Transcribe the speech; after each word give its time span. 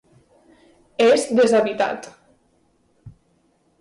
És 1.07 1.27
deshabitat. 1.39 2.11